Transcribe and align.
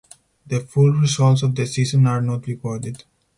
The 0.47 0.61
full 0.61 0.93
results 0.93 1.43
of 1.43 1.53
the 1.53 1.67
season 1.67 2.07
are 2.07 2.23
not 2.23 2.47
recorded. 2.47 3.03